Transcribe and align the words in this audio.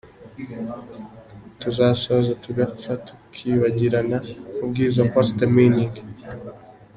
Turasaza 1.59 2.31
tugapfa 2.43 2.91
tukibagirana 3.05 4.17
ubwiza 4.63 4.99
what’s 5.09 5.29
the 5.39 5.47
meaning???. 5.55 5.95